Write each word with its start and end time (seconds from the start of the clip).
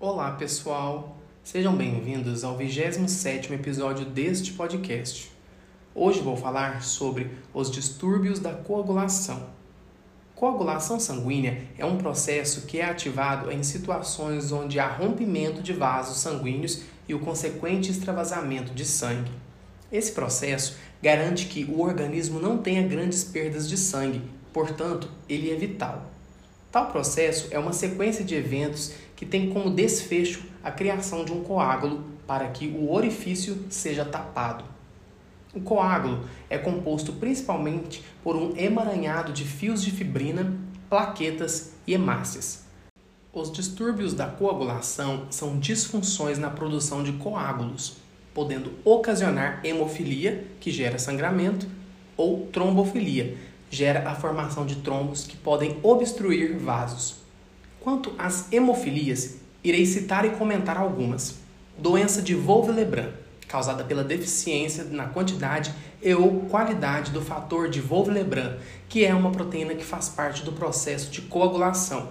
Olá, 0.00 0.30
pessoal. 0.30 1.16
Sejam 1.42 1.74
bem-vindos 1.74 2.44
ao 2.44 2.56
27º 2.56 3.50
episódio 3.50 4.06
deste 4.06 4.52
podcast. 4.52 5.28
Hoje 5.92 6.20
vou 6.20 6.36
falar 6.36 6.84
sobre 6.84 7.32
os 7.52 7.68
distúrbios 7.68 8.38
da 8.38 8.54
coagulação. 8.54 9.48
Coagulação 10.36 11.00
sanguínea 11.00 11.64
é 11.76 11.84
um 11.84 11.98
processo 11.98 12.64
que 12.64 12.78
é 12.78 12.84
ativado 12.84 13.50
em 13.50 13.64
situações 13.64 14.52
onde 14.52 14.78
há 14.78 14.86
rompimento 14.86 15.60
de 15.60 15.72
vasos 15.72 16.18
sanguíneos 16.18 16.82
e 17.08 17.14
o 17.14 17.18
consequente 17.18 17.90
extravasamento 17.90 18.72
de 18.72 18.84
sangue. 18.84 19.32
Esse 19.90 20.12
processo 20.12 20.76
garante 21.02 21.46
que 21.46 21.64
o 21.64 21.80
organismo 21.80 22.38
não 22.38 22.58
tenha 22.58 22.86
grandes 22.86 23.24
perdas 23.24 23.68
de 23.68 23.76
sangue, 23.76 24.22
portanto, 24.52 25.10
ele 25.28 25.50
é 25.50 25.56
vital. 25.56 26.17
Tal 26.70 26.86
processo 26.86 27.48
é 27.50 27.58
uma 27.58 27.72
sequência 27.72 28.22
de 28.22 28.34
eventos 28.34 28.92
que 29.16 29.24
tem 29.24 29.50
como 29.50 29.70
desfecho 29.70 30.42
a 30.62 30.70
criação 30.70 31.24
de 31.24 31.32
um 31.32 31.42
coágulo 31.42 32.04
para 32.26 32.46
que 32.48 32.68
o 32.68 32.92
orifício 32.92 33.64
seja 33.70 34.04
tapado. 34.04 34.64
O 35.54 35.60
coágulo 35.60 36.24
é 36.50 36.58
composto 36.58 37.14
principalmente 37.14 38.04
por 38.22 38.36
um 38.36 38.54
emaranhado 38.54 39.32
de 39.32 39.44
fios 39.44 39.82
de 39.82 39.90
fibrina, 39.90 40.54
plaquetas 40.90 41.72
e 41.86 41.94
hemácias. 41.94 42.64
Os 43.32 43.50
distúrbios 43.50 44.12
da 44.12 44.26
coagulação 44.26 45.26
são 45.30 45.58
disfunções 45.58 46.38
na 46.38 46.50
produção 46.50 47.02
de 47.02 47.12
coágulos, 47.12 47.96
podendo 48.34 48.72
ocasionar 48.84 49.60
hemofilia, 49.64 50.46
que 50.60 50.70
gera 50.70 50.98
sangramento, 50.98 51.66
ou 52.16 52.46
trombofilia, 52.48 53.36
gera 53.70 54.08
a 54.08 54.14
formação 54.14 54.64
de 54.64 54.76
trombos 54.76 55.24
que 55.24 55.36
podem 55.36 55.78
obstruir 55.82 56.56
vasos. 56.56 57.16
Quanto 57.80 58.12
às 58.18 58.52
hemofilias, 58.52 59.36
irei 59.62 59.84
citar 59.86 60.24
e 60.24 60.30
comentar 60.30 60.76
algumas. 60.76 61.36
Doença 61.78 62.20
de 62.20 62.34
Wolff-Lebrun, 62.34 63.10
causada 63.46 63.84
pela 63.84 64.02
deficiência 64.04 64.84
na 64.84 65.06
quantidade 65.06 65.72
e 66.02 66.14
ou 66.14 66.40
qualidade 66.42 67.10
do 67.10 67.20
fator 67.20 67.68
de 67.68 67.80
Wolff-Lebrun, 67.80 68.56
que 68.88 69.04
é 69.04 69.14
uma 69.14 69.30
proteína 69.30 69.74
que 69.74 69.84
faz 69.84 70.08
parte 70.08 70.42
do 70.42 70.52
processo 70.52 71.10
de 71.10 71.22
coagulação. 71.22 72.10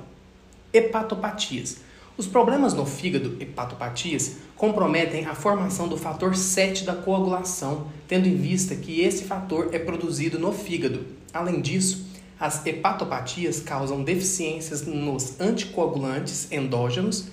Hepatopatias. 0.74 1.87
Os 2.18 2.26
problemas 2.26 2.74
no 2.74 2.84
fígado, 2.84 3.38
hepatopatias, 3.40 4.38
comprometem 4.56 5.28
a 5.28 5.36
formação 5.36 5.88
do 5.88 5.96
fator 5.96 6.36
7 6.36 6.84
da 6.84 6.96
coagulação, 6.96 7.90
tendo 8.08 8.28
em 8.28 8.36
vista 8.36 8.76
que 8.76 9.02
esse 9.02 9.26
fator 9.26 9.70
é 9.72 9.78
produzido 9.78 10.40
no 10.40 10.52
fígado. 10.52 11.06
Além 11.32 11.62
disso, 11.62 12.08
as 12.40 12.66
hepatopatias 12.66 13.60
causam 13.60 14.04
deficiências 14.04 14.82
nos 14.82 15.40
anticoagulantes 15.40 16.52
endógenos 16.52 17.28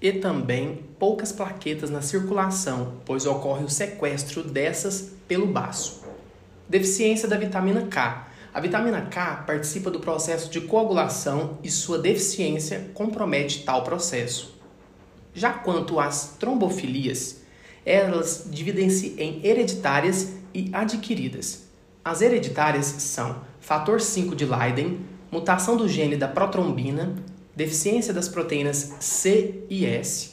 e 0.00 0.12
também 0.12 0.78
poucas 1.00 1.32
plaquetas 1.32 1.90
na 1.90 2.00
circulação, 2.00 2.94
pois 3.04 3.26
ocorre 3.26 3.64
o 3.64 3.68
sequestro 3.68 4.44
dessas 4.44 5.14
pelo 5.26 5.48
baço. 5.48 6.00
Deficiência 6.68 7.26
da 7.26 7.36
vitamina 7.36 7.88
K. 7.88 8.28
A 8.54 8.60
vitamina 8.60 9.00
K 9.02 9.36
participa 9.46 9.90
do 9.90 9.98
processo 9.98 10.50
de 10.50 10.60
coagulação 10.60 11.58
e 11.62 11.70
sua 11.70 11.98
deficiência 11.98 12.90
compromete 12.92 13.62
tal 13.64 13.82
processo. 13.82 14.58
Já 15.32 15.54
quanto 15.54 15.98
às 15.98 16.36
trombofilias, 16.38 17.40
elas 17.86 18.46
dividem-se 18.50 19.14
em 19.18 19.40
hereditárias 19.42 20.34
e 20.52 20.68
adquiridas. 20.70 21.64
As 22.04 22.20
hereditárias 22.20 22.84
são 22.84 23.42
fator 23.58 24.02
5 24.02 24.36
de 24.36 24.44
Leiden, 24.44 25.00
mutação 25.30 25.74
do 25.74 25.88
gene 25.88 26.16
da 26.16 26.28
protrombina, 26.28 27.14
deficiência 27.56 28.12
das 28.12 28.28
proteínas 28.28 28.96
C 29.00 29.64
e 29.70 29.86
S 29.86 30.32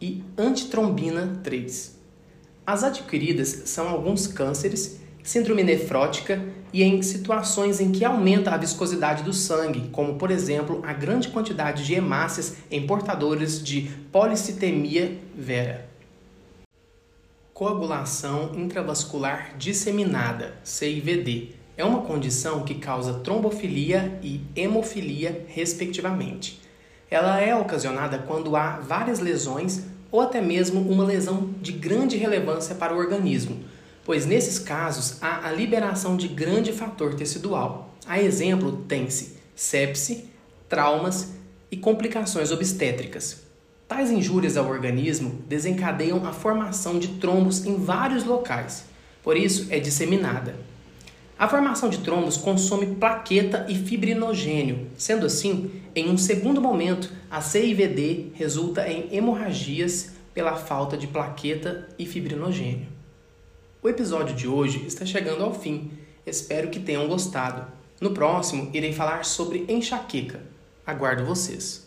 e 0.00 0.22
antitrombina 0.36 1.40
3. 1.42 1.98
As 2.66 2.84
adquiridas 2.84 3.62
são 3.66 3.88
alguns 3.88 4.26
cânceres, 4.26 5.00
síndrome 5.24 5.64
nefrótica 5.64 6.40
e 6.70 6.82
em 6.82 7.00
situações 7.00 7.80
em 7.80 7.90
que 7.90 8.04
aumenta 8.04 8.50
a 8.50 8.58
viscosidade 8.58 9.22
do 9.22 9.32
sangue, 9.32 9.88
como 9.90 10.16
por 10.16 10.30
exemplo 10.30 10.82
a 10.86 10.92
grande 10.92 11.28
quantidade 11.28 11.84
de 11.84 11.94
hemácias 11.94 12.56
em 12.70 12.86
portadores 12.86 13.64
de 13.64 13.90
policitemia 14.12 15.18
vera. 15.34 15.88
Coagulação 17.54 18.52
intravascular 18.54 19.56
disseminada, 19.56 20.58
CIVD, 20.62 21.54
é 21.76 21.84
uma 21.84 22.02
condição 22.02 22.62
que 22.62 22.74
causa 22.74 23.14
trombofilia 23.14 24.18
e 24.22 24.42
hemofilia, 24.54 25.46
respectivamente. 25.48 26.60
Ela 27.10 27.40
é 27.40 27.56
ocasionada 27.56 28.18
quando 28.18 28.56
há 28.56 28.76
várias 28.76 29.20
lesões 29.20 29.86
ou 30.12 30.20
até 30.20 30.40
mesmo 30.40 30.80
uma 30.80 31.04
lesão 31.04 31.50
de 31.62 31.72
grande 31.72 32.16
relevância 32.16 32.74
para 32.74 32.94
o 32.94 32.98
organismo, 32.98 33.64
pois 34.04 34.26
nesses 34.26 34.58
casos 34.58 35.22
há 35.22 35.48
a 35.48 35.52
liberação 35.52 36.16
de 36.16 36.28
grande 36.28 36.72
fator 36.72 37.14
tecidual. 37.14 37.94
A 38.06 38.20
exemplo, 38.20 38.84
tem-se 38.86 39.34
sepse, 39.54 40.28
traumas 40.68 41.34
e 41.70 41.76
complicações 41.76 42.50
obstétricas. 42.50 43.42
Tais 43.86 44.10
injúrias 44.10 44.56
ao 44.56 44.68
organismo 44.68 45.42
desencadeiam 45.46 46.26
a 46.26 46.32
formação 46.32 46.98
de 46.98 47.08
trombos 47.08 47.64
em 47.64 47.76
vários 47.76 48.24
locais, 48.24 48.84
por 49.22 49.36
isso 49.36 49.68
é 49.70 49.78
disseminada. 49.78 50.54
A 51.38 51.48
formação 51.48 51.88
de 51.88 51.98
trombos 51.98 52.36
consome 52.36 52.94
plaqueta 52.94 53.66
e 53.68 53.74
fibrinogênio, 53.74 54.86
sendo 54.96 55.26
assim, 55.26 55.70
em 55.94 56.08
um 56.08 56.16
segundo 56.16 56.60
momento, 56.60 57.12
a 57.30 57.40
CIVD 57.40 58.32
resulta 58.34 58.88
em 58.88 59.08
hemorragias 59.10 60.12
pela 60.32 60.56
falta 60.56 60.96
de 60.96 61.06
plaqueta 61.06 61.88
e 61.98 62.06
fibrinogênio. 62.06 62.93
O 63.84 63.88
episódio 63.90 64.34
de 64.34 64.48
hoje 64.48 64.86
está 64.86 65.04
chegando 65.04 65.44
ao 65.44 65.52
fim. 65.52 65.90
Espero 66.24 66.70
que 66.70 66.80
tenham 66.80 67.06
gostado. 67.06 67.70
No 68.00 68.12
próximo, 68.12 68.70
irei 68.72 68.94
falar 68.94 69.26
sobre 69.26 69.66
enxaqueca. 69.68 70.40
Aguardo 70.86 71.26
vocês. 71.26 71.86